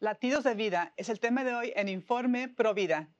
[0.00, 3.14] Latidos de Vida es el tema de hoy en Informe Pro Vida.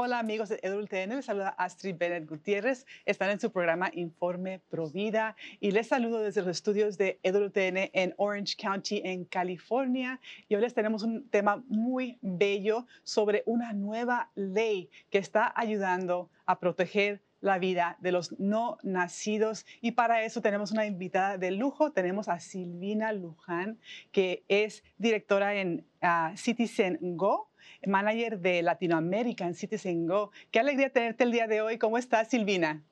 [0.00, 2.86] Hola amigos de EduLTN, les saluda Astrid Bennett Gutiérrez.
[3.04, 8.14] Están en su programa Informe Provida y les saludo desde los estudios de EduLTN en
[8.16, 10.20] Orange County, en California.
[10.48, 16.30] Y hoy les tenemos un tema muy bello sobre una nueva ley que está ayudando
[16.46, 19.66] a proteger la vida de los no nacidos.
[19.80, 21.90] Y para eso tenemos una invitada de lujo.
[21.90, 23.80] Tenemos a Silvina Luján,
[24.12, 27.48] que es directora en uh, Citizen Go
[27.86, 30.30] manager de Latinoamérica en Citizen Go.
[30.50, 31.78] Qué alegría tenerte el día de hoy.
[31.78, 32.82] ¿Cómo estás, Silvina?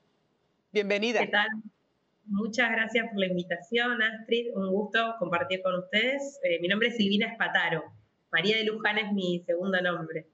[0.71, 1.19] Bienvenida.
[1.19, 1.47] ¿Qué tal?
[2.25, 4.47] Muchas gracias por la invitación, Astrid.
[4.53, 6.39] Un gusto compartir con ustedes.
[6.43, 7.83] Eh, mi nombre es Silvina Espataro.
[8.31, 10.27] María de Luján es mi segundo nombre.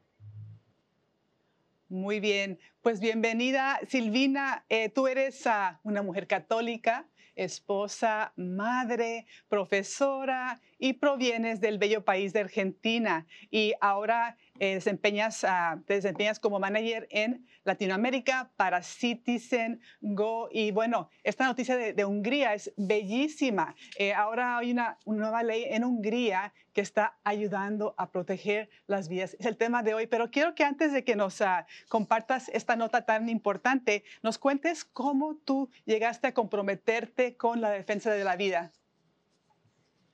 [1.93, 4.65] Muy bien, pues bienvenida Silvina.
[4.69, 12.33] Eh, tú eres uh, una mujer católica, esposa, madre, profesora y provienes del bello país
[12.33, 13.25] de Argentina.
[13.49, 20.47] Y ahora eh, desempeñas, uh, te desempeñas como manager en Latinoamérica para Citizen Go.
[20.51, 23.75] Y bueno, esta noticia de, Hungría es bellísima.
[23.97, 29.35] Eh, ahora hay una, nueva ley en Hungría que está ayudando a proteger las vidas.
[29.39, 32.75] Es el tema de hoy, pero quiero que antes de que nos uh, compartas esta
[32.75, 38.35] nota tan importante, nos cuentes cómo tú llegaste a comprometerte con la defensa de la
[38.35, 38.71] vida.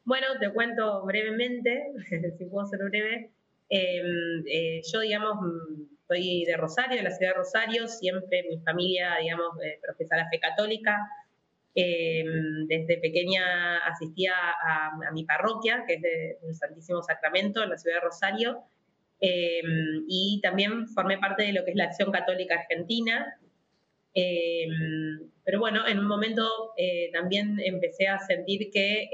[0.06, 1.92] Bueno, te cuento brevemente,
[2.38, 3.34] si puedo ser breve.
[3.70, 5.38] Em, eh, yo, digamos,
[6.08, 10.28] soy de Rosario, de la ciudad de Rosario, siempre mi familia, digamos, eh, profesa la
[10.30, 10.98] fe católica.
[11.76, 17.98] Em, desde pequeña asistía a, mi parroquia, que es del Santísimo Sacramento, en la ciudad
[17.98, 18.64] de Rosario,
[19.22, 23.40] em, y también formé parte de lo que es la Acción Católica Argentina.
[25.46, 29.10] pero bueno, en un momento eh, también empecé a sentir que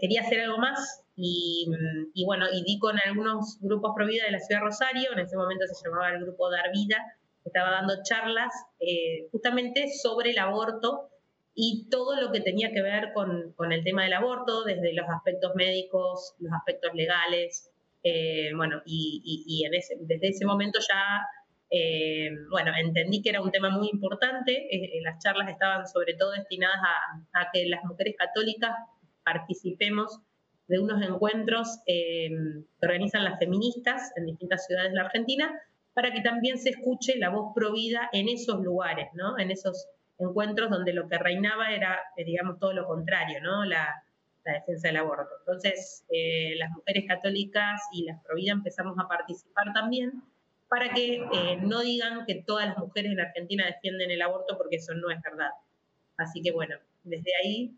[0.00, 4.40] quería hacer algo más y, bueno, y di con algunos grupos pro vida de la
[4.40, 6.96] ciudad de Rosario, en ese momento se llamaba el grupo Dar Vida,
[7.44, 11.10] estaba dando charlas eh, justamente sobre el aborto
[11.54, 15.06] y todo lo que tenía que ver con, con, el tema del aborto, desde los
[15.08, 17.70] aspectos médicos, los aspectos legales,
[18.04, 21.20] eh, bueno, y, y, en ese, desde ese momento ya,
[21.70, 24.66] eh, bueno, entendí que era un tema muy importante,
[25.02, 28.72] las charlas estaban sobre todo destinadas a, a que las mujeres católicas
[29.24, 30.20] participemos
[30.68, 32.30] de unos encuentros eh,
[32.80, 35.60] que organizan las feministas en distintas ciudades de la Argentina
[35.94, 39.38] para que también se escuche la voz provida en esos lugares, ¿no?
[39.38, 43.64] En esos encuentros donde lo que reinaba era, eh, digamos, todo lo contrario, ¿no?
[43.64, 44.02] La,
[44.44, 45.30] defensa del aborto.
[45.38, 50.20] Entonces, eh, las mujeres católicas y las providas empezamos a participar también
[50.68, 51.24] para que
[51.62, 55.22] no digan que todas las mujeres en Argentina defienden el aborto porque eso no es
[55.22, 55.50] verdad.
[56.16, 56.74] Así que bueno,
[57.04, 57.76] desde ahí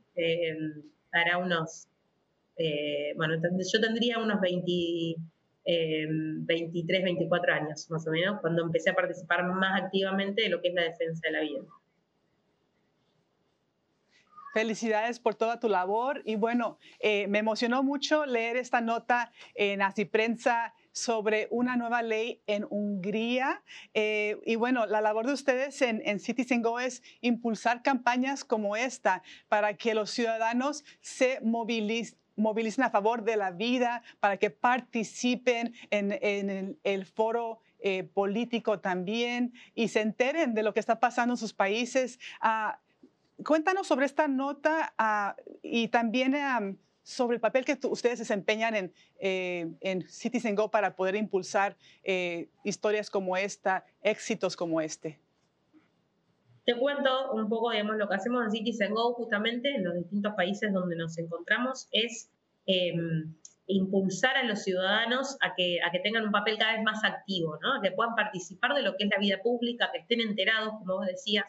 [1.12, 1.87] hará unos
[2.56, 5.16] eh, bueno, yo tendría unos 20,
[5.65, 10.69] 23, 24 años más o menos, cuando empecé a participar más activamente de lo que
[10.69, 11.62] es la defensa de la vida.
[14.54, 19.82] Felicidades por toda tu labor y bueno, eh, me emocionó mucho leer esta nota en
[19.82, 23.64] Así Prensa sobre una nueva ley en Hungría.
[23.94, 28.76] Eh, y bueno, la labor de ustedes en, en Citizen Go es impulsar campañas como
[28.76, 34.50] esta para que los ciudadanos se movilicen movilicen a favor de la vida, para que
[34.50, 41.35] participen en, el, foro eh, político también y se enteren de lo que está pasando
[41.35, 42.19] en sus países.
[42.41, 42.79] Ah,
[43.44, 46.35] cuéntanos sobre esta nota ah, y también
[47.05, 52.49] sobre el papel que ustedes desempeñan en, eh, en Citizen Go para poder impulsar eh,
[52.64, 55.20] historias como esta, éxitos como este.
[56.64, 60.32] Te cuento un poco, digamos, lo que hacemos en Citizen Go justamente en los distintos
[60.35, 62.31] países donde nos encontramos es
[62.66, 63.34] em,
[63.66, 67.58] impulsar a los ciudadanos a que, a que tengan un papel cada vez más activo,
[67.62, 67.81] ¿no?
[67.82, 71.06] que puedan participar de lo que es la vida pública, que estén enterados, como vos
[71.06, 71.46] decías,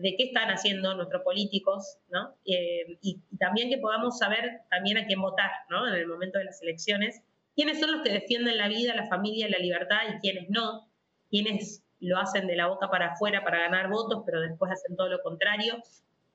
[0.00, 2.34] de qué están haciendo nuestros políticos, ¿no?
[2.46, 5.86] Eh, y, también que podamos saber también a quién votar, ¿no?
[5.86, 7.20] En el momento de las elecciones,
[7.54, 10.88] quiénes son los que defienden la vida, la familia, la libertad y quiénes no,
[11.28, 15.10] quiénes lo hacen de la boca para afuera para ganar votos, pero después hacen todo
[15.10, 15.82] lo contrario.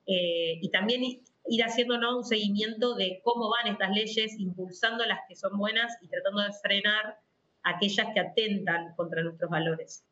[0.05, 1.01] Eh, y también
[1.47, 6.07] ir haciéndonos un seguimiento de cómo van estas leyes, impulsando las que son buenas y
[6.07, 7.19] tratando de frenar
[7.63, 10.03] aquellas que atentan contra nuestros valores.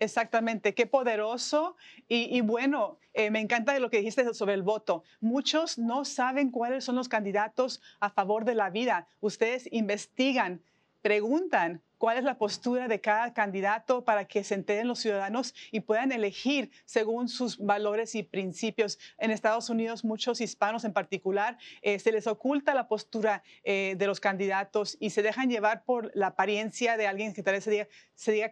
[0.00, 1.76] Exactamente, qué poderoso.
[2.06, 5.02] Y, bueno, eh, me encanta lo que dijiste sobre el voto.
[5.20, 9.08] Muchos no saben cuáles son los candidatos a favor de la vida.
[9.20, 10.62] Ustedes investigan,
[11.02, 15.80] preguntan cuál es la postura de cada candidato para que se enteren los ciudadanos y
[15.80, 18.98] puedan elegir según sus valores y principios.
[19.18, 24.06] En Estados Unidos, muchos hispanos en particular, eh, se les oculta la postura eh, de
[24.06, 28.32] los candidatos y se dejan llevar por la apariencia de alguien que tal vez se
[28.32, 28.50] diga,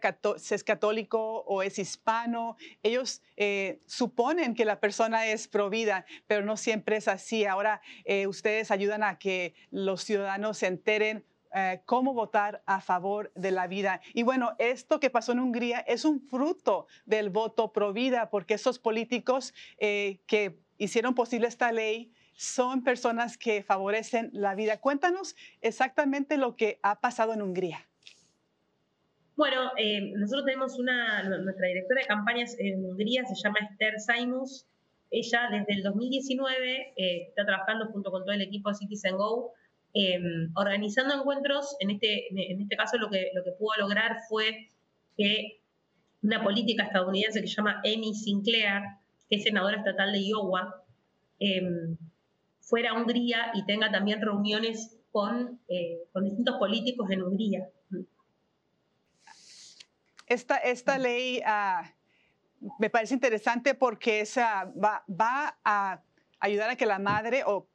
[0.51, 2.57] es católico o es hispano.
[2.83, 7.45] Ellos eh, suponen que la persona es provida, pero no siempre es así.
[7.45, 7.81] Ahora
[8.27, 11.23] ustedes ayudan a que los ciudadanos se enteren
[11.59, 13.99] eh, cómo votar a favor de la vida.
[14.13, 18.53] Y bueno, esto que pasó en Hungría es un fruto del voto pro vida, porque
[18.53, 24.79] esos políticos eh, que hicieron posible esta ley son personas que favorecen la vida.
[24.79, 27.79] Cuéntanos exactamente lo que ha pasado en Hungría.
[29.35, 34.67] Bueno, eh, nosotros tenemos una, nuestra directora de campañas en Hungría se llama Esther Saimus.
[35.09, 39.53] Ella desde el 2019 está trabajando junto con todo el equipo Citizen Go
[39.93, 44.69] Em, organizando encuentros, en este, en este caso lo que, lo que pudo lograr fue
[45.15, 45.61] que
[46.21, 48.81] una política estadounidense que se llama Amy Sinclair,
[49.29, 50.83] que es senadora estatal de Iowa,
[51.39, 51.97] em,
[52.59, 57.67] fuera a Hungría y tenga también reuniones con, eh, con distintos políticos en Hungría.
[60.27, 61.89] Esta, esta ley ah,
[62.77, 66.03] me parece interesante porque esa va, va a
[66.39, 67.67] ayudar a que la madre o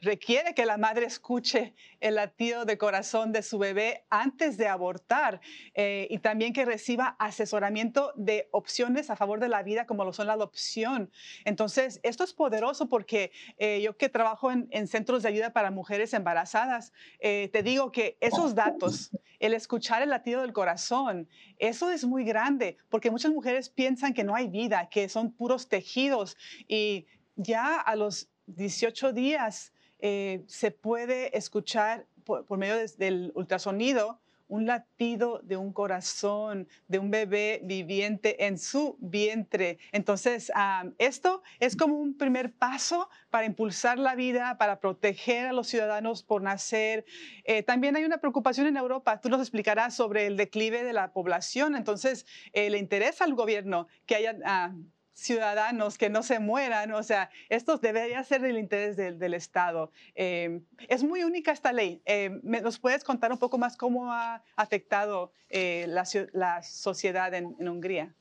[0.00, 5.40] requiere que la madre escuche el latido de corazón de su bebé antes de abortar
[5.74, 10.12] eh, y también que reciba asesoramiento de opciones a favor de la vida como lo
[10.12, 11.10] son la adopción.
[11.44, 16.14] Entonces, esto es poderoso porque eh, yo que trabajo en, centros de ayuda para mujeres
[16.14, 22.04] embarazadas, eh, te digo que esos datos, el escuchar el latido del corazón, eso es
[22.06, 27.06] muy grande porque muchas mujeres piensan que no hay vida, que son puros tejidos y
[27.36, 34.20] ya a los 18 días eh, se puede escuchar por, medio del ultrasonido
[34.50, 39.78] un latido de un corazón, de un bebé viviente en su vientre.
[39.92, 40.50] Entonces,
[40.98, 46.24] esto es como un primer paso para impulsar la vida, para proteger a los ciudadanos
[46.24, 47.04] por nacer.
[47.44, 51.12] Eh, también hay una preocupación en Europa, tú nos explicarás sobre el declive de la
[51.12, 51.76] población.
[51.76, 54.74] Entonces, eh, le interesa al gobierno que haya ah,
[55.20, 56.92] ciudadanos que no se mueran.
[56.92, 59.90] O sea, esto debería ser del interés del, Estado.
[60.14, 62.00] Em, es muy única esta ley.
[62.04, 68.14] Em, ¿Nos puedes contar un poco más cómo ha afectado eh, la, sociedad en, Hungría?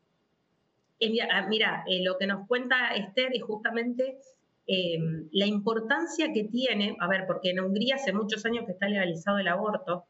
[1.32, 4.20] Ah, mira, eh, lo que nos cuenta Esther es justamente
[4.68, 8.88] em, la importancia que tiene, a ver, porque en Hungría hace muchos años que está
[8.88, 10.06] legalizado el aborto,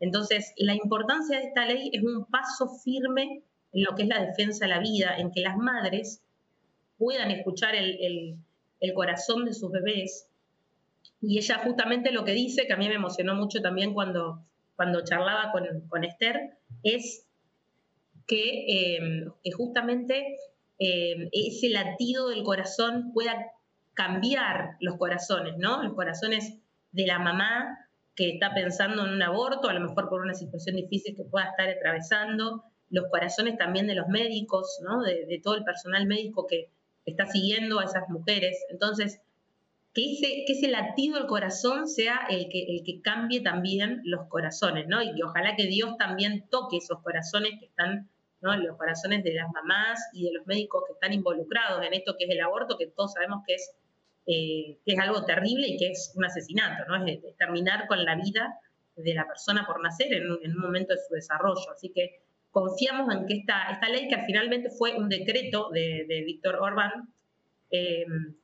[0.00, 3.42] entonces la importancia de esta ley es un paso firme
[3.72, 6.22] en lo que es la defensa de la vida, en que las madres
[6.98, 8.36] puedan escuchar el,
[8.94, 10.28] corazón de sus bebés.
[11.20, 14.44] Y ella justamente lo que dice, que a mí me emocionó mucho también cuando,
[14.76, 17.26] cuando charlaba con, Esther, es
[18.26, 20.36] que, eh, justamente
[20.78, 23.52] eh, ese latido del corazón pueda
[23.94, 25.82] cambiar los corazones, ¿no?
[25.82, 26.54] Los corazones
[26.92, 30.76] de la mamá que está pensando en un aborto, a lo mejor por una situación
[30.76, 35.02] difícil que pueda estar atravesando, los corazones también de los médicos, ¿no?
[35.02, 36.70] de, todo el personal médico que
[37.10, 38.64] está siguiendo a esas mujeres.
[38.70, 39.20] Entonces,
[39.94, 44.28] que ese, que ese latido del corazón sea el que, el que cambie también los
[44.28, 45.02] corazones, ¿no?
[45.02, 48.08] Y ojalá que Dios también toque esos corazones que están,
[48.40, 48.56] ¿no?
[48.56, 52.26] Los corazones de las mamás y de los médicos que están involucrados en esto que
[52.26, 53.72] es el aborto, que todos sabemos que es,
[54.26, 57.06] eh, que es algo terrible y que es un asesinato, ¿no?
[57.06, 58.60] Es, terminar con la vida
[58.94, 61.70] de la persona por nacer en un, en un momento de su desarrollo.
[61.72, 66.56] Así que confiamos en que esta, esta ley, que finalmente fue un decreto de, Víctor
[66.56, 67.12] Orbán,
[67.70, 68.34] em,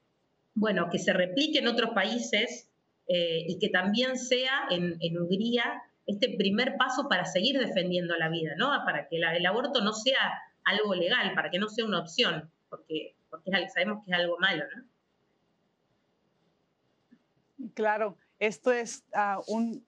[0.55, 2.71] bueno, que se replique en otros países
[3.09, 8.53] eh, y que también sea en, Hungría este primer paso para seguir defendiendo la vida,
[8.57, 8.69] ¿no?
[8.85, 13.15] Para que el aborto no sea algo legal, para que no sea una opción, porque,
[13.31, 14.85] porque sabemos que es algo malo, ¿no?
[17.75, 19.87] Claro, esto es ah, un,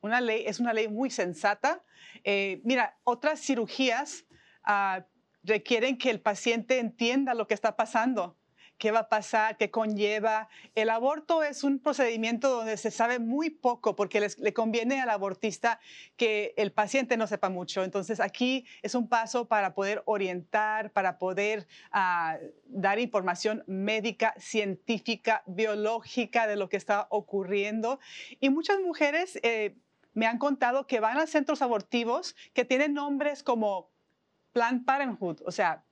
[0.00, 1.82] una ley, es una ley muy sensata.
[2.24, 4.24] Eh, mira, otras cirugías
[4.64, 5.06] ah,
[5.42, 8.36] requieren que el paciente entienda lo que está pasando,
[8.78, 10.48] qué va a pasar, qué conlleva.
[10.74, 15.80] El aborto es un procedimiento donde se sabe muy poco porque le conviene al abortista
[16.16, 17.84] que el paciente no sepa mucho.
[17.84, 22.36] Entonces aquí es un paso para poder orientar, para poder ah,
[22.66, 27.98] dar información médica, científica, biológica de lo que está ocurriendo.
[28.40, 29.38] Y muchas mujeres...
[29.42, 29.76] Eh,
[30.16, 33.90] me han contado que van a centros abortivos que tienen nombres como
[34.52, 35.84] Planned Parenthood, o sea,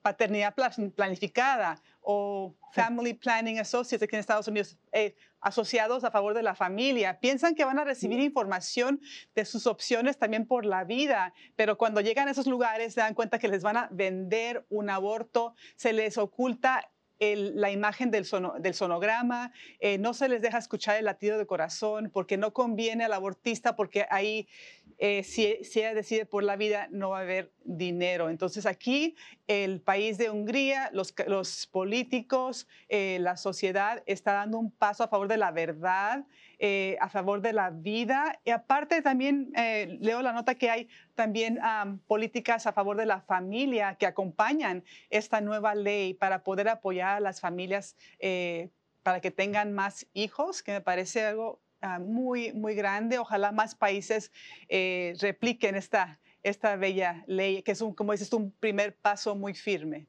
[0.00, 0.54] paternidad
[0.94, 6.54] planificada o Family Planning Associates aquí en Estados Unidos, eh, asociados a favor de la
[6.54, 7.20] familia.
[7.20, 8.98] Piensan que van a recibir información
[9.34, 13.12] de sus opciones también por la vida, pero cuando llegan a esos lugares se dan
[13.12, 18.26] cuenta que les van a vender un aborto, se les oculta la imagen del,
[18.60, 23.04] del sonograma, eh, no se les deja escuchar el latido de corazón porque no conviene
[23.04, 24.48] al abortista porque ahí
[24.98, 28.30] eh, si, si, ella decide por la vida no va a haber dinero.
[28.30, 29.14] Entonces aquí
[29.46, 35.08] el país de Hungría, los, los políticos, eh, la sociedad está dando un paso a
[35.08, 36.26] favor de la verdad,
[37.00, 38.40] a favor de la vida.
[38.44, 39.52] Y aparte también
[40.00, 41.58] leo la nota que hay también
[42.06, 47.20] políticas a favor de la familia que acompañan esta nueva ley para poder apoyar a
[47.20, 47.96] las familias
[49.02, 53.18] para que tengan más hijos, que me parece algo Ah, muy, muy grande.
[53.18, 54.32] Ojalá más países
[54.68, 59.54] eh, repliquen esta, esta bella ley, que es, un, como dices, un primer paso muy
[59.54, 60.06] firme.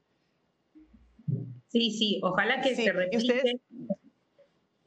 [1.67, 3.59] Sí, sí, ojalá que se replique.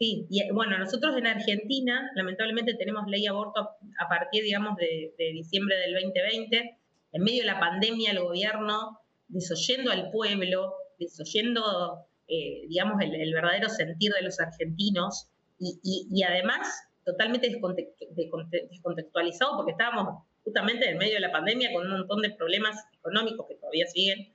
[0.00, 5.76] Sí, y bueno, nosotros en Argentina, lamentablemente tenemos ley aborto a partir, digamos, de, diciembre
[5.76, 6.78] del 2020.
[7.12, 13.68] En medio de la pandemia, el gobierno, desoyendo al pueblo, desoyendo, eh, digamos, el verdadero
[13.68, 15.30] sentir de los argentinos,
[15.60, 22.22] y, además totalmente descontextualizado porque estábamos justamente en medio de la pandemia con un montón
[22.22, 24.32] de problemas económicos que todavía siguen.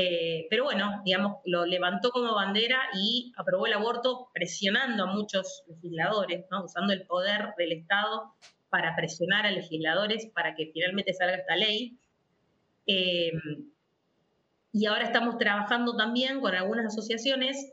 [0.00, 5.64] Eh, pero bueno, digamos, lo levantó como bandera y aprobó el aborto presionando a muchos
[5.66, 8.32] legisladores, usando el poder del Estado
[8.70, 11.98] para presionar a legisladores para que finalmente salga esta ley.
[12.86, 13.32] Eh,
[14.72, 17.72] y ahora estamos trabajando también con algunas asociaciones,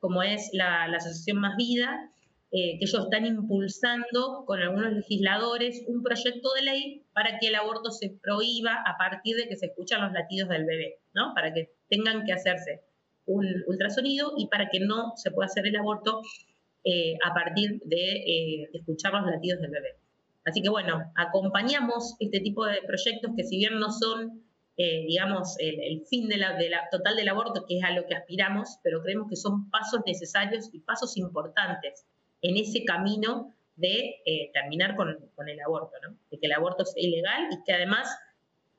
[0.00, 2.10] como es la, la Asociación Más Vida,
[2.50, 7.54] eh, que ellos están impulsando con algunos legisladores un proyecto de ley para que el
[7.54, 11.34] aborto se prohíba a partir de que se escuchan los latidos del bebé, ¿no?
[11.34, 12.80] Para que tengan que hacerse
[13.26, 16.22] un ultrasonido y para que no se pueda hacer el aborto
[16.82, 19.96] eh, a partir de, eh, escuchar los latidos del bebé.
[20.46, 24.42] Así que bueno, acompañamos este tipo de proyectos que si bien no son,
[24.78, 28.14] digamos, el, fin de la, de la, total del aborto, que es a lo que
[28.14, 32.06] aspiramos, pero creemos que son pasos necesarios y pasos importantes
[32.40, 36.16] en ese camino de eh, terminar con, el aborto, ¿no?
[36.30, 38.08] de que el aborto sea ilegal y que además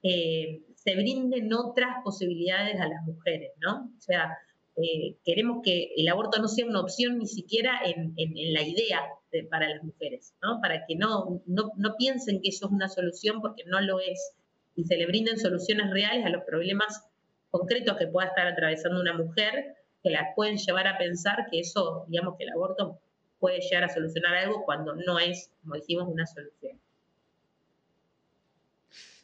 [0.03, 3.91] eh, se brinden otras posibilidades a las mujeres, ¿no?
[3.97, 4.35] O sea,
[4.77, 8.15] eh, queremos que el aborto no sea una opción ni siquiera en,
[8.53, 9.01] la idea
[9.49, 10.59] para las mujeres, ¿no?
[10.61, 14.33] Para que no, no, no piensen que eso es una solución porque no lo es
[14.75, 17.05] y se le brinden soluciones reales a los problemas
[17.49, 22.05] concretos que pueda estar atravesando una mujer que las pueden llevar a pensar que eso,
[22.07, 22.99] digamos, que el aborto
[23.41, 26.79] puede llegar a solucionar algo cuando no es, como dijimos, una solución.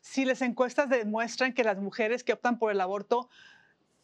[0.01, 3.29] Si las encuestas demuestran que las mujeres que optan por el aborto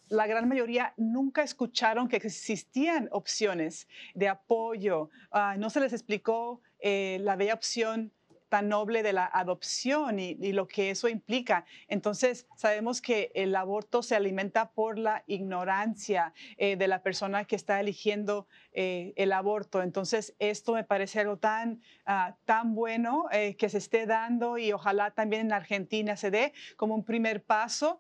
[0.10, 5.10] la gran mayoría nunca escucharon que existían opciones de apoyo.
[5.32, 8.12] Ah, no se les explicó eh, la bella opción
[8.54, 11.66] tan noble de la adopción y, lo que eso implica.
[11.88, 17.56] Entonces, sabemos que el aborto se alimenta por la ignorancia eh, de la persona que
[17.56, 19.82] está eligiendo eh, el aborto.
[19.82, 24.72] Entonces, esto me parece algo tan, ah, tan bueno eh, que se esté dando y
[24.72, 27.98] ojalá también en Argentina se dé como un primer paso.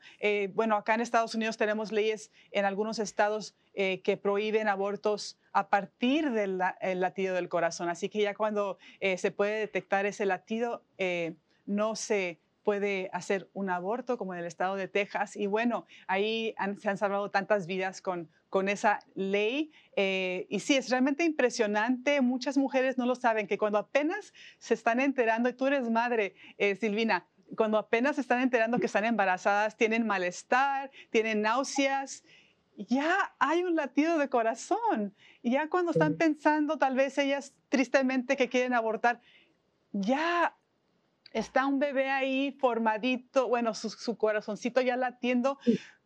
[0.53, 6.31] bueno, acá en Estados Unidos tenemos leyes en algunos estados que prohíben abortos a partir
[6.31, 7.87] del latido del corazón.
[7.87, 13.49] Así que ya cuando eh, se puede detectar ese latido, eh, no se puede hacer
[13.53, 15.35] un aborto como en el estado de Texas.
[15.35, 19.71] Y bueno, ahí se han salvado tantas vidas con, con esa ley.
[19.95, 22.21] Eh, y sí, es realmente impresionante.
[22.21, 26.35] Muchas mujeres no lo saben, que cuando apenas se están enterando, y tú eres madre,
[26.79, 27.27] Silvina,
[27.57, 32.23] cuando apenas se están enterando que están embarazadas, tienen malestar, tienen náuseas
[32.77, 35.13] ya hay un latido de corazón.
[35.41, 39.21] Y ya cuando están pensando, tal vez ellas tristemente que quieren abortar,
[39.91, 40.55] ya
[41.31, 45.57] está un bebé ahí formadito, bueno, su, corazoncito ya latiendo,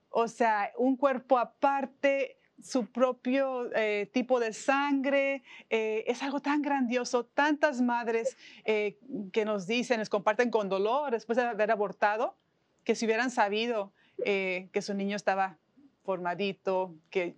[0.10, 6.62] o sea, un cuerpo aparte, su propio eh, tipo de sangre, eh, es algo tan
[6.62, 7.26] grandioso.
[7.26, 8.98] Tantas madres eh,
[9.32, 12.36] que nos dicen, nos comparten con dolor después de haber abortado,
[12.84, 13.94] que si hubieran sabido
[14.24, 15.60] que su niño estaba
[16.08, 17.36] formadito, que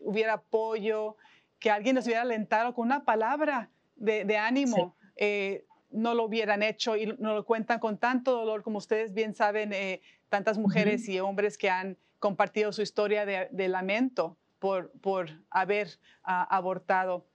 [0.00, 1.18] hubiera apoyo,
[1.58, 4.96] que alguien nos hubiera alentado con una palabra de, ánimo.
[5.16, 9.34] Eh, no lo hubieran hecho y no lo cuentan con tanto dolor como ustedes bien
[9.34, 15.28] saben, eh, tantas mujeres y hombres que han compartido su historia de, lamento por, por
[15.50, 17.26] haber ah, abortado.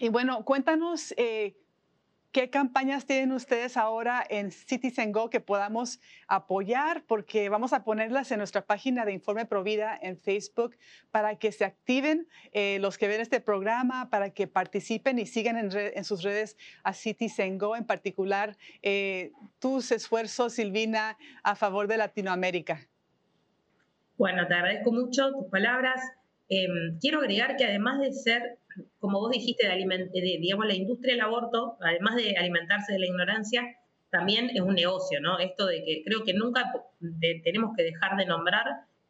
[0.00, 1.56] Y bueno, cuéntanos eh,
[2.30, 7.04] ¿Qué campañas tienen ustedes ahora en Citizen Go que podamos apoyar?
[7.06, 10.76] Porque vamos a ponerlas en nuestra página de Informe Provida en Facebook
[11.10, 15.56] para que se activen eh, los que ven este programa, para que participen y sigan
[15.56, 21.96] en, sus redes a Citizen Go, en particular eh, tus esfuerzos, Silvina, a favor de
[21.96, 22.88] Latinoamérica.
[24.18, 25.98] Bueno, te agradezco mucho tus palabras.
[26.50, 28.58] Em, quiero agregar que además de ser
[28.98, 33.62] como vos dijiste, de, digamos, la industria del aborto, además de alimentarse de la ignorancia,
[34.10, 35.38] también es un negocio, ¿no?
[35.38, 36.72] Esto de que creo que nunca
[37.44, 38.64] tenemos que dejar de nombrar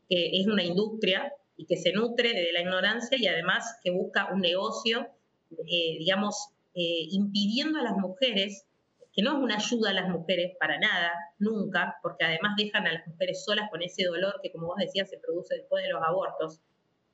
[0.09, 4.33] que es una industria y que se nutre de la ignorancia y además que busca
[4.33, 5.07] un negocio,
[5.51, 8.65] eh, digamos, eh, impidiendo a las mujeres,
[9.13, 12.93] que no es una ayuda a las mujeres para nada, nunca, porque además dejan a
[12.93, 16.03] las mujeres solas con ese dolor que, como vos decías, se produce después de los
[16.03, 16.61] abortos.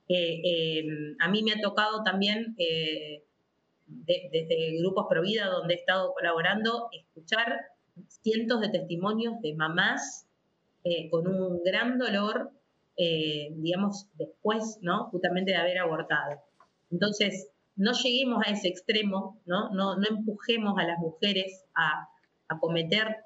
[0.09, 0.85] Eh,
[1.19, 3.25] a mí me ha tocado también, eh,
[3.87, 7.61] desde grupos Provida, donde he estado colaborando, escuchar
[8.09, 10.27] cientos de testimonios de mamás
[10.85, 12.51] eh, con un gran dolor,
[12.97, 15.07] digamos, después, ¿no?
[15.11, 16.41] Justamente de haber abortado.
[16.93, 19.71] Entonces, no lleguemos a ese extremo, ¿no?
[19.71, 22.09] No, empujemos a las mujeres a,
[22.61, 23.17] cometer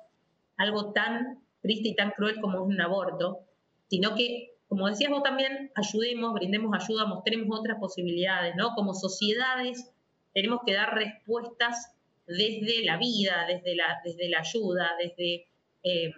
[0.56, 3.40] algo tan triste y tan cruel como un aborto,
[3.88, 8.74] sino que como decías vos también, ayudemos, brindemos ayuda, mostremos otras posibilidades, ¿no?
[8.74, 9.90] Como sociedades
[10.34, 11.94] tenemos que dar respuestas
[12.26, 15.48] desde la vida, desde la, desde la ayuda, desde,
[15.82, 16.12] eh,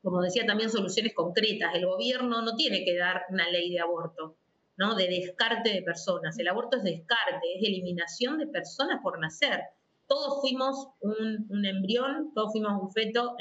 [0.00, 1.74] como decía también, soluciones concretas.
[1.74, 4.36] El gobierno no tiene que dar una ley de aborto,
[4.76, 4.94] ¿no?
[4.94, 6.38] De descarte de personas.
[6.38, 9.60] El aborto es descarte, es eliminación de personas por nacer.
[10.06, 13.36] Todos fuimos un, embrión, todos fuimos un feto,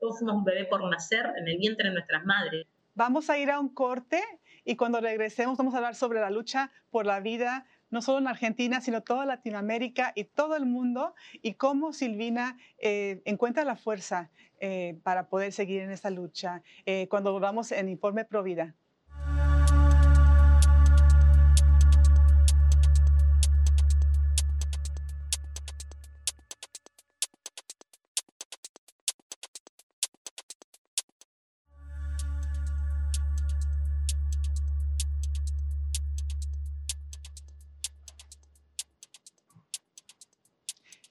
[0.00, 2.66] todos fuimos un bebé por nacer en el vientre de nuestras madres.
[2.98, 4.20] Vamos a ir a un corte
[4.64, 8.26] y cuando regresemos vamos a hablar sobre la lucha por la vida, no solo en
[8.26, 14.32] Argentina, sino toda Latinoamérica y todo el mundo, y cómo Silvina eh, encuentra la fuerza
[14.58, 18.74] eh, para poder seguir en esta lucha eh, cuando volvamos en Informe Provida.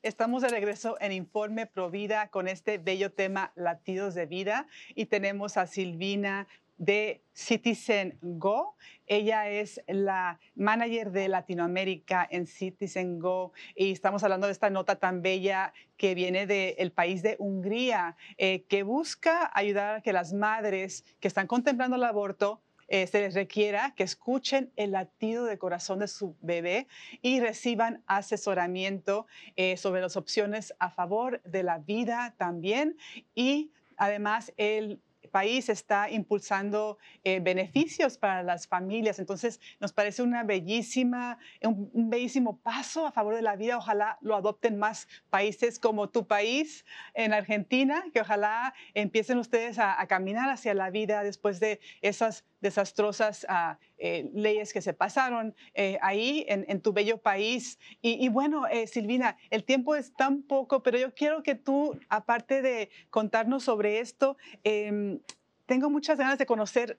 [0.07, 4.65] Estamos de regreso en Informe Provida con este bello tema Latidos de Vida
[4.95, 8.77] y tenemos a Silvina de Citizen Go.
[9.05, 14.95] Ella es la manager de Latinoamérica en Citizen Go y estamos hablando de esta nota
[14.95, 20.31] tan bella que viene del país de Hungría, eh, que busca ayudar a que las
[20.31, 25.57] madres que están contemplando el aborto eh, se les requiera que escuchen el latido de
[25.57, 26.87] corazón de su bebé
[27.21, 32.97] y reciban asesoramiento eh, sobre las opciones a favor de la vida también
[33.35, 39.19] y además el país está impulsando eh, beneficios para las familias.
[39.19, 43.77] Entonces, nos parece una bellísima, un, bellísimo paso a favor de la vida.
[43.77, 49.99] Ojalá lo adopten más países como tu país en Argentina, que ojalá empiecen ustedes a,
[49.99, 55.55] a caminar hacia la vida después de esas desastrosas ah, eh, leyes que se pasaron
[55.73, 57.79] eh, ahí en, tu bello país.
[58.01, 62.61] Y, bueno, eh, Silvina, el tiempo es tan poco, pero yo quiero que tú, aparte
[62.61, 65.19] de contarnos sobre esto, em,
[65.65, 66.97] tengo muchas ganas de conocer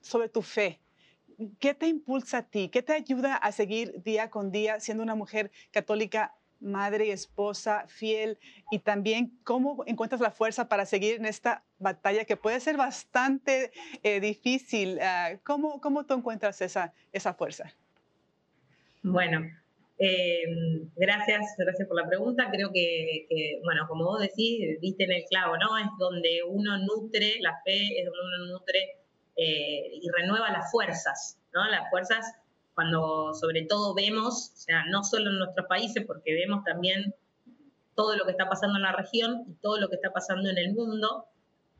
[0.00, 0.80] sobre tu fe.
[1.58, 2.68] ¿Qué te impulsa a ti?
[2.68, 7.84] ¿Qué te ayuda a seguir día con día siendo una mujer católica madre y esposa
[7.88, 8.38] fiel
[8.70, 13.72] y también cómo encuentras la fuerza para seguir en esta batalla que puede ser bastante
[14.02, 14.98] eh, difícil.
[15.00, 17.74] Ah, ¿cómo, ¿Cómo tú encuentras esa, esa fuerza?
[19.02, 19.40] Bueno,
[19.98, 20.44] eh,
[20.96, 22.48] gracias, gracias por la pregunta.
[22.50, 25.76] Creo que, bueno, como vos decís, viste en el clavo, ¿no?
[25.78, 29.02] Es donde uno nutre, la fe es donde uno nutre
[29.36, 31.66] eh, y renueva las fuerzas, ¿no?
[31.68, 32.34] Las fuerzas
[32.74, 37.14] cuando sobre todo vemos, o sea, no solo en nuestros países, porque vemos también
[37.94, 40.58] todo lo que está pasando en la región y todo lo que está pasando en
[40.58, 41.26] el mundo.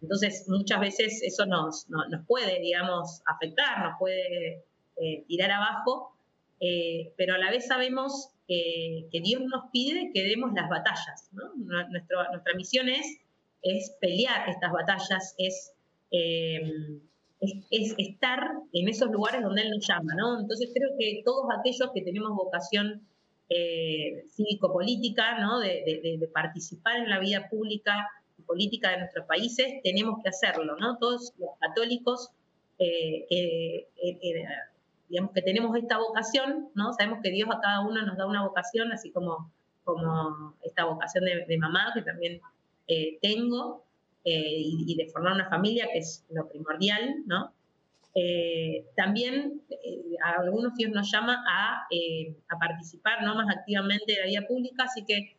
[0.02, 4.64] Entonces, muchas veces eso nos, nos, puede, digamos, afectar, nos puede
[4.96, 6.14] eh, tirar abajo,
[6.60, 11.30] eh, pero a la vez sabemos que, Dios nos pide que demos las batallas.
[11.32, 11.54] ¿no?
[11.54, 13.18] nuestra misión es,
[13.62, 15.72] es pelear estas batallas, es
[16.10, 17.00] eh,
[17.42, 18.38] es, estar
[18.72, 20.40] en esos lugares donde Él nos llama, ¿no?
[20.40, 23.02] Entonces creo que todos aquellos que tenemos vocación
[23.48, 25.58] eh, cívico-política, ¿no?
[25.58, 30.98] De, participar en la vida pública y política de nuestros países, tenemos que hacerlo, ¿no?
[30.98, 32.30] Todos los católicos
[32.78, 33.86] eh, eh,
[35.08, 36.92] digamos que tenemos esta vocación, ¿no?
[36.94, 39.50] Sabemos que Dios a cada uno nos da una vocación, así como,
[39.84, 42.40] como esta vocación de, mamá que también
[43.20, 43.81] tengo,
[44.24, 47.52] eh, y, de formar una familia, que es lo primordial, ¿no?
[48.14, 51.88] Eh, también eh, a algunos Dios nos llama a,
[52.48, 53.34] a, participar ¿no?
[53.34, 55.36] más activamente de la vida pública, así que,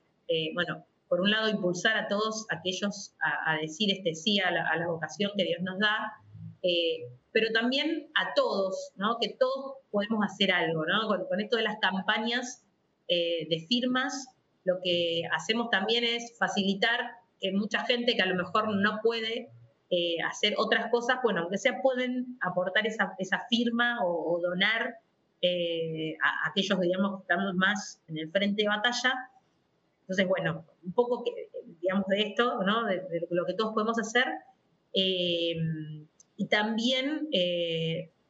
[0.53, 5.31] bueno, por un lado impulsar a todos aquellos a, decir este sí a la, vocación
[5.37, 6.13] que Dios nos da,
[7.31, 9.17] pero también a todos, ¿no?
[9.21, 11.07] que todos podemos hacer algo, ¿no?
[11.29, 12.65] con esto de las campañas
[13.07, 14.27] de firmas,
[14.65, 19.49] lo que hacemos también es facilitar mucha gente que a lo mejor no puede
[19.89, 23.15] eh, hacer otras cosas, bueno, aunque sea pueden aportar esa,
[23.47, 24.95] firma o, donar
[25.41, 29.13] eh, a, aquellos, digamos, que estamos más en el frente de batalla.
[30.01, 31.23] Entonces, bueno, un poco,
[31.79, 32.85] digamos, de esto, ¿no?
[32.85, 34.25] De, lo que todos podemos hacer.
[34.95, 35.55] Eh,
[36.37, 37.29] y también,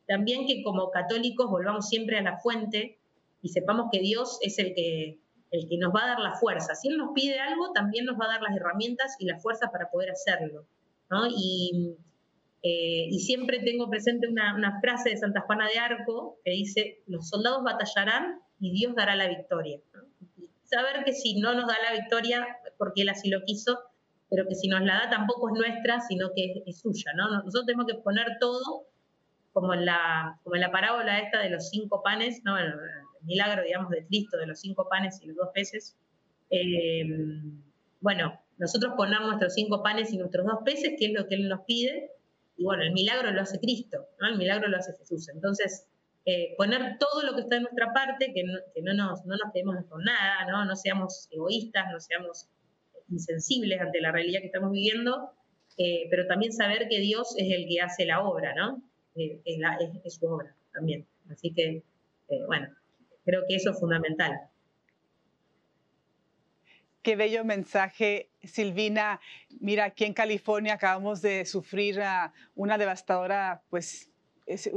[0.05, 2.99] también que como católicos volvamos siempre a la fuente
[3.41, 5.19] y sepamos que Dios es el que
[5.53, 6.73] el que nos va a dar la fuerza.
[6.73, 9.71] Si Él nos pide algo, también nos va a dar las herramientas y la fuerza
[9.71, 10.65] para poder hacerlo.
[12.63, 17.29] Eh, y, siempre tengo presente una, frase de Santa Juana de Arco que dice, los
[17.29, 19.79] soldados batallarán y Dios dará la victoria.
[20.63, 22.47] saber que si no nos da la victoria,
[22.79, 23.79] porque Él así lo quiso,
[24.31, 27.11] pero que si nos la da tampoco es nuestra, sino que es, suya.
[27.15, 28.87] Nosotros tenemos que poner todo
[29.51, 32.55] como en la, como en la parábola esta de los cinco panes, ¿no?
[33.23, 35.97] Milagro, digamos, de Cristo, de los cinco panes y los dos peces,
[36.49, 37.03] eh,
[38.01, 41.49] bueno, nosotros ponemos nuestros cinco panes y nuestros dos peces, que es lo que Él
[41.49, 42.11] nos pide,
[42.55, 44.27] y bueno, el milagro lo hace Cristo, ¿no?
[44.27, 45.29] el milagro lo hace Jesús.
[45.29, 45.87] Entonces,
[46.25, 49.35] eh, poner todo lo que está en nuestra parte, que no, que no, nos, no
[49.35, 50.63] nos quedemos con nada, ¿no?
[50.65, 52.47] no seamos egoístas, no seamos
[53.09, 55.31] insensibles ante la realidad que estamos viviendo,
[55.77, 58.83] eh, pero también saber que Dios es el que hace la obra, ¿no?
[59.15, 59.39] es,
[60.03, 61.07] es, su obra también.
[61.29, 61.83] Así que,
[62.47, 62.67] bueno,
[63.25, 64.49] Creo que eso es fundamental.
[67.01, 69.19] Qué bello mensaje, Silvina.
[69.59, 74.09] Mira, aquí en California acabamos de sufrir ah, una devastadora, pues,
[74.45, 74.69] es,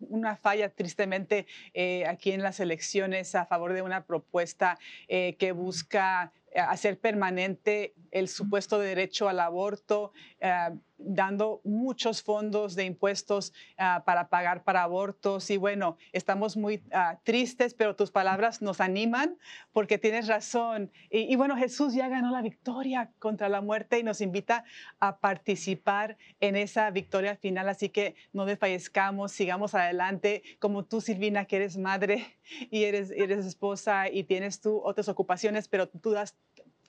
[0.00, 5.52] una falla tristemente eh, aquí en las elecciones a favor de una propuesta eh, que
[5.52, 10.70] busca eh, hacer permanente el supuesto derecho al aborto, eh,
[11.04, 15.50] dando muchos fondos de impuestos eh, para pagar para abortos.
[15.50, 19.36] Y bueno, estamos muy ah, tristes, pero tus palabras nos animan
[19.72, 20.90] porque tienes razón.
[21.10, 24.64] Y, bueno, Jesús ya ganó la victoria contra la muerte y nos invita
[25.00, 27.68] a participar en esa victoria final.
[27.68, 32.38] Así que no desfallezcamos, sigamos adelante, como tú, Silvina, que eres madre
[32.70, 36.36] y eres, eres esposa y tienes tú otras ocupaciones, pero tú das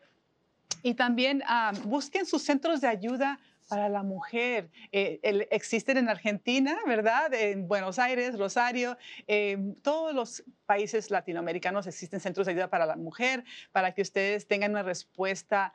[0.84, 3.40] Y también ah, busquen sus centros de ayuda
[3.72, 4.70] para la mujer.
[4.92, 7.34] Eh, existen en Argentina, ¿verdad?
[7.34, 12.98] En Buenos Aires, Rosario, en todos los países latinoamericanos existen centros de ayuda para la
[12.98, 15.74] mujer, para que ustedes tengan una respuesta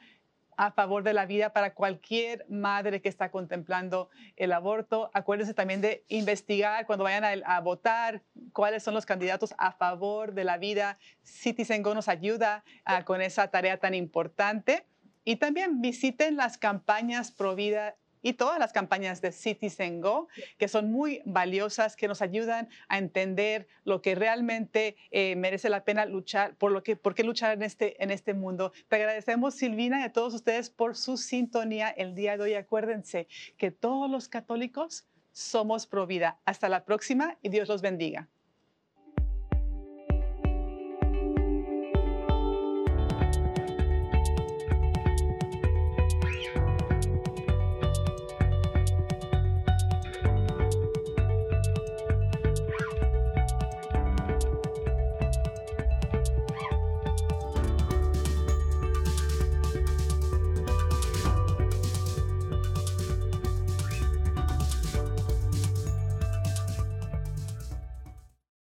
[0.57, 5.11] a favor de la vida para cualquier madre que está contemplando el aborto.
[5.13, 10.45] Acuérdense también de investigar cuando vayan a, votar cuáles son los candidatos a favor de
[10.45, 10.99] la vida.
[11.23, 14.87] Citizen Go nos ayuda ah, con esa tarea tan importante.
[15.25, 20.27] Y también visiten las campañas pro vida y todas las campañas de Citizen Go,
[20.59, 25.85] que son muy valiosas, que nos ayudan a entender lo que realmente eh, merece la
[25.85, 28.73] pena luchar, por lo que, por qué luchar en este, en este mundo.
[28.89, 32.55] Te agradecemos, Silvina, y a todos ustedes por su sintonía el día de hoy.
[32.55, 36.41] Acuérdense que todos los católicos somos pro vida.
[36.47, 38.29] Hasta la próxima y Dios los bendiga.